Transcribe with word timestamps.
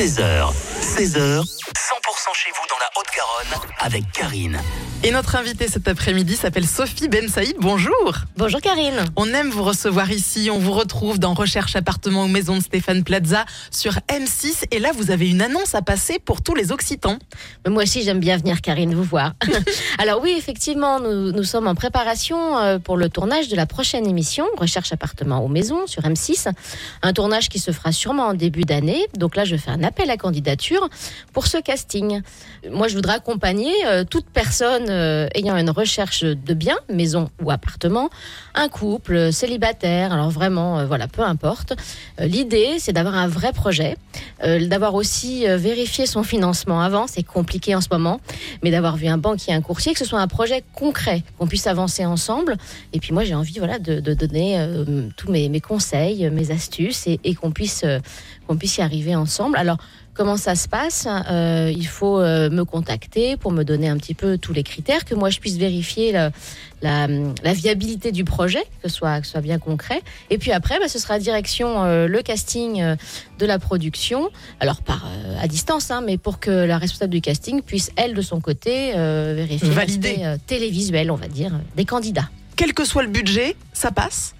13h, 0.00 0.50
16h, 0.80 1.42
100% 1.42 1.44
chez 2.32 2.50
vous 2.52 2.66
dans 2.70 2.78
la 2.78 2.88
Haute-Garonne 2.96 3.68
avec 3.80 4.10
Karine. 4.12 4.58
Et 5.02 5.12
notre 5.12 5.36
invitée 5.36 5.66
cet 5.66 5.88
après-midi 5.88 6.36
s'appelle 6.36 6.66
Sophie 6.66 7.08
Ben 7.08 7.26
Saïd. 7.26 7.56
Bonjour. 7.58 8.12
Bonjour 8.36 8.60
Karine. 8.60 9.02
On 9.16 9.32
aime 9.32 9.48
vous 9.48 9.62
recevoir 9.62 10.12
ici. 10.12 10.50
On 10.52 10.58
vous 10.58 10.72
retrouve 10.72 11.18
dans 11.18 11.32
Recherche 11.32 11.74
appartement 11.74 12.24
ou 12.24 12.28
maison 12.28 12.58
de 12.58 12.62
Stéphane 12.62 13.02
Plaza 13.02 13.46
sur 13.70 13.92
M6. 14.08 14.66
Et 14.70 14.78
là, 14.78 14.90
vous 14.92 15.10
avez 15.10 15.30
une 15.30 15.40
annonce 15.40 15.74
à 15.74 15.80
passer 15.80 16.18
pour 16.18 16.42
tous 16.42 16.54
les 16.54 16.70
Occitans. 16.70 17.18
Mais 17.64 17.70
Moi 17.72 17.84
aussi, 17.84 18.02
j'aime 18.02 18.20
bien 18.20 18.36
venir 18.36 18.60
Karine 18.60 18.94
vous 18.94 19.02
voir. 19.02 19.32
Alors 19.98 20.20
oui, 20.22 20.34
effectivement, 20.36 21.00
nous, 21.00 21.32
nous 21.32 21.44
sommes 21.44 21.66
en 21.66 21.74
préparation 21.74 22.58
euh, 22.58 22.78
pour 22.78 22.98
le 22.98 23.08
tournage 23.08 23.48
de 23.48 23.56
la 23.56 23.64
prochaine 23.64 24.06
émission 24.06 24.44
Recherche 24.58 24.92
appartement 24.92 25.42
ou 25.42 25.48
maison 25.48 25.86
sur 25.86 26.02
M6. 26.02 26.52
Un 27.00 27.12
tournage 27.14 27.48
qui 27.48 27.58
se 27.58 27.70
fera 27.70 27.92
sûrement 27.92 28.26
en 28.26 28.34
début 28.34 28.64
d'année. 28.64 29.06
Donc 29.16 29.34
là, 29.34 29.46
je 29.46 29.56
fais 29.56 29.70
un 29.70 29.82
appel 29.82 30.10
à 30.10 30.18
candidature 30.18 30.90
pour 31.32 31.46
ce 31.46 31.56
casting. 31.56 32.20
Moi, 32.70 32.88
je 32.88 32.96
voudrais 32.96 33.14
accompagner 33.14 33.72
euh, 33.86 34.04
toute 34.04 34.26
personne 34.26 34.89
euh, 34.90 35.28
ayant 35.34 35.56
une 35.56 35.70
recherche 35.70 36.22
de 36.24 36.54
biens, 36.54 36.78
maison 36.92 37.30
ou 37.42 37.50
appartement, 37.50 38.10
un 38.54 38.68
couple, 38.68 39.14
euh, 39.14 39.32
célibataire, 39.32 40.12
alors 40.12 40.30
vraiment, 40.30 40.78
euh, 40.78 40.86
voilà, 40.86 41.08
peu 41.08 41.22
importe. 41.22 41.74
L'idée, 42.18 42.76
c'est 42.78 42.92
d'avoir 42.92 43.14
un 43.14 43.28
vrai 43.28 43.52
projet, 43.52 43.96
d'avoir 44.42 44.94
aussi 44.94 45.46
vérifié 45.46 46.06
son 46.06 46.22
financement 46.22 46.80
avant, 46.80 47.06
c'est 47.06 47.22
compliqué 47.22 47.74
en 47.74 47.80
ce 47.80 47.88
moment, 47.90 48.20
mais 48.62 48.70
d'avoir 48.70 48.96
vu 48.96 49.06
un 49.06 49.18
banquier, 49.18 49.54
un 49.54 49.60
courtier, 49.62 49.92
que 49.92 49.98
ce 49.98 50.04
soit 50.04 50.20
un 50.20 50.28
projet 50.28 50.62
concret, 50.74 51.22
qu'on 51.38 51.46
puisse 51.46 51.66
avancer 51.66 52.04
ensemble. 52.04 52.56
Et 52.92 53.00
puis 53.00 53.12
moi, 53.12 53.24
j'ai 53.24 53.34
envie, 53.34 53.58
voilà, 53.58 53.78
de, 53.78 54.00
donner 54.14 54.66
tous 55.16 55.30
mes, 55.30 55.60
conseils, 55.60 56.28
mes 56.30 56.50
astuces, 56.50 57.06
et, 57.06 57.20
et 57.24 57.34
qu'on 57.34 57.52
puisse, 57.52 57.84
qu'on 58.46 58.56
puisse 58.56 58.78
y 58.78 58.82
arriver 58.82 59.14
ensemble. 59.14 59.56
Alors, 59.56 59.78
Comment 60.20 60.36
ça 60.36 60.54
se 60.54 60.68
passe 60.68 61.08
Euh, 61.30 61.72
Il 61.74 61.86
faut 61.86 62.20
euh, 62.20 62.50
me 62.50 62.66
contacter 62.66 63.38
pour 63.38 63.52
me 63.52 63.64
donner 63.64 63.88
un 63.88 63.96
petit 63.96 64.12
peu 64.12 64.36
tous 64.36 64.52
les 64.52 64.62
critères, 64.62 65.06
que 65.06 65.14
moi 65.14 65.30
je 65.30 65.38
puisse 65.40 65.56
vérifier 65.56 66.12
la, 66.12 66.30
la, 66.82 67.06
la 67.42 67.52
viabilité 67.54 68.12
du 68.12 68.24
projet, 68.24 68.62
que 68.82 68.90
ce 68.90 68.94
soit, 68.96 69.18
que 69.20 69.24
ce 69.24 69.32
soit 69.32 69.40
bien 69.40 69.58
concret. 69.58 70.02
Et 70.28 70.36
puis 70.36 70.52
après, 70.52 70.78
bah, 70.78 70.88
ce 70.88 70.98
sera 70.98 71.18
direction 71.18 71.84
euh, 71.84 72.06
le 72.06 72.20
casting 72.20 72.82
euh, 72.82 72.96
de 73.38 73.46
la 73.46 73.58
production, 73.58 74.28
alors 74.60 74.82
par 74.82 75.06
à 75.40 75.48
distance, 75.48 75.90
hein, 75.90 76.02
mais 76.04 76.18
pour 76.18 76.38
que 76.38 76.50
la 76.50 76.76
responsable 76.76 77.12
du 77.12 77.22
casting 77.22 77.62
puisse 77.62 77.90
elle 77.96 78.12
de 78.12 78.20
son 78.20 78.42
côté 78.42 78.92
vérifier 78.92 79.74
l'aspect, 79.74 80.22
télévisuel, 80.46 81.10
on 81.10 81.16
va 81.16 81.28
dire, 81.28 81.52
des 81.76 81.86
candidats. 81.86 82.28
Quel 82.56 82.74
que 82.74 82.84
soit 82.84 83.04
le 83.04 83.08
budget, 83.08 83.56
ça 83.72 83.90
passe? 83.90 84.34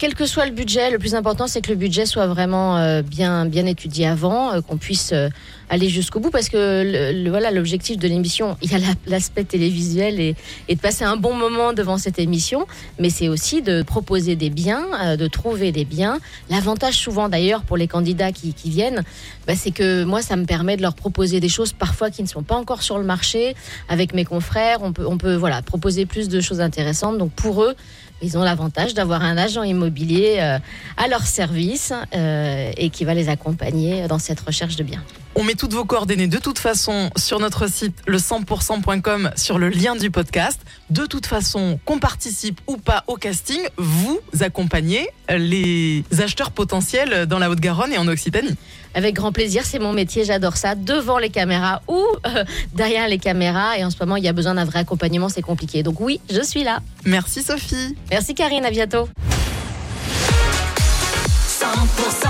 Quel 0.00 0.14
que 0.14 0.24
soit 0.24 0.46
le 0.46 0.52
budget, 0.52 0.90
le 0.90 0.98
plus 0.98 1.14
important, 1.14 1.46
c'est 1.46 1.60
que 1.60 1.68
le 1.68 1.76
budget 1.76 2.06
soit 2.06 2.26
vraiment 2.26 2.78
euh, 2.78 3.02
bien, 3.02 3.44
bien 3.44 3.66
étudié 3.66 4.06
avant, 4.06 4.50
euh, 4.50 4.62
qu'on 4.62 4.78
puisse 4.78 5.12
euh, 5.12 5.28
aller 5.70 5.88
jusqu'au 5.88 6.20
bout, 6.20 6.30
parce 6.30 6.48
que 6.50 7.28
voilà, 7.30 7.50
l'objectif 7.50 7.96
de 7.96 8.06
l'émission, 8.08 8.56
il 8.62 8.70
y 8.72 8.74
a 8.74 8.78
la- 8.78 8.86
l'aspect 9.06 9.44
télévisuel 9.44 10.20
et, 10.20 10.34
de 10.68 10.80
passer 10.80 11.04
un 11.04 11.16
bon 11.16 11.34
moment 11.34 11.72
devant 11.72 11.96
cette 11.96 12.18
émission, 12.18 12.66
mais 12.98 13.08
c'est 13.08 13.28
aussi 13.28 13.62
de 13.62 13.82
proposer 13.82 14.36
des 14.36 14.50
biens, 14.50 14.84
euh, 15.02 15.16
de 15.16 15.26
trouver 15.28 15.72
des 15.72 15.84
biens. 15.84 16.18
L'avantage 16.50 16.94
souvent 16.94 17.28
d'ailleurs 17.28 17.62
pour 17.62 17.76
les 17.76 17.86
candidats 17.86 18.32
qui, 18.32 18.52
qui 18.52 18.70
viennent, 18.70 19.02
bah, 19.46 19.54
c'est 19.56 19.70
que 19.70 20.04
moi, 20.04 20.22
ça 20.22 20.36
me 20.36 20.44
permet 20.44 20.76
de 20.76 20.82
leur 20.82 20.94
proposer 20.94 21.40
des 21.40 21.48
choses 21.48 21.72
parfois 21.72 22.10
qui 22.10 22.22
ne 22.22 22.28
sont 22.28 22.42
pas 22.42 22.56
encore 22.56 22.82
sur 22.82 22.98
le 22.98 23.04
marché. 23.04 23.54
Avec 23.88 24.12
mes 24.12 24.24
confrères, 24.24 24.78
on 24.82 24.92
peut, 24.92 25.06
on 25.06 25.18
peut 25.18 25.34
voilà, 25.36 25.62
proposer 25.62 26.04
plus 26.04 26.28
de 26.28 26.40
choses 26.40 26.60
intéressantes. 26.60 27.16
Donc 27.18 27.30
pour 27.32 27.62
eux, 27.62 27.74
ils 28.22 28.36
ont 28.36 28.42
l'avantage 28.42 28.94
d'avoir 28.94 29.22
un 29.22 29.36
agent 29.36 29.62
immobilier 29.62 30.36
euh, 30.40 30.58
à 30.96 31.08
leur 31.08 31.22
service 31.22 31.92
euh, 32.14 32.70
et 32.76 32.90
qui 32.90 33.04
va 33.04 33.14
les 33.14 33.28
accompagner 33.28 34.06
dans 34.08 34.18
cette 34.18 34.40
recherche 34.40 34.76
de 34.76 34.82
biens. 34.82 35.02
On 35.40 35.42
met 35.42 35.54
toutes 35.54 35.72
vos 35.72 35.86
coordonnées 35.86 36.26
de 36.26 36.36
toute 36.36 36.58
façon 36.58 37.08
sur 37.16 37.40
notre 37.40 37.66
site 37.66 37.96
le 38.06 38.18
100%.com 38.18 39.30
sur 39.36 39.58
le 39.58 39.70
lien 39.70 39.96
du 39.96 40.10
podcast. 40.10 40.60
De 40.90 41.06
toute 41.06 41.24
façon, 41.24 41.80
qu'on 41.86 41.98
participe 41.98 42.60
ou 42.66 42.76
pas 42.76 43.04
au 43.06 43.16
casting, 43.16 43.58
vous 43.78 44.20
accompagnez 44.40 45.08
les 45.30 46.04
acheteurs 46.18 46.50
potentiels 46.50 47.24
dans 47.24 47.38
la 47.38 47.48
Haute-Garonne 47.48 47.90
et 47.90 47.96
en 47.96 48.06
Occitanie. 48.06 48.54
Avec 48.92 49.14
grand 49.14 49.32
plaisir, 49.32 49.64
c'est 49.64 49.78
mon 49.78 49.94
métier, 49.94 50.26
j'adore 50.26 50.58
ça, 50.58 50.74
devant 50.74 51.16
les 51.16 51.30
caméras 51.30 51.80
ou 51.88 52.04
euh, 52.26 52.44
derrière 52.74 53.08
les 53.08 53.18
caméras. 53.18 53.78
Et 53.78 53.84
en 53.84 53.88
ce 53.88 53.96
moment, 53.98 54.16
il 54.16 54.24
y 54.24 54.28
a 54.28 54.34
besoin 54.34 54.56
d'un 54.56 54.66
vrai 54.66 54.80
accompagnement, 54.80 55.30
c'est 55.30 55.40
compliqué. 55.40 55.82
Donc 55.82 56.00
oui, 56.00 56.20
je 56.30 56.42
suis 56.42 56.64
là. 56.64 56.80
Merci 57.06 57.42
Sophie. 57.42 57.96
Merci 58.10 58.34
Karine, 58.34 58.66
à 58.66 58.70
bientôt. 58.70 59.08
100% 61.48 62.29